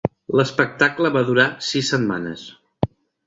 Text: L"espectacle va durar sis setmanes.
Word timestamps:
L"espectacle 0.37 1.11
va 1.17 1.21
durar 1.27 1.45
sis 1.67 1.93
setmanes. 1.95 2.47